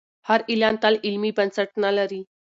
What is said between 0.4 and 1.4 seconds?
اعلان تل علمي